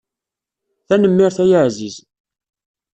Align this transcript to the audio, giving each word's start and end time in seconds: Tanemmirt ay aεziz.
Tanemmirt 0.87 1.37
ay 1.43 1.53
aεziz. 1.59 1.95